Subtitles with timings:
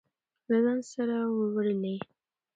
[0.49, 1.95] له ځان سره وړلې.